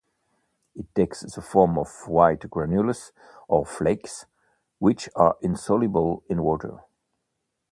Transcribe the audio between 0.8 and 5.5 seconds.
takes the form of white granules or flakes, which are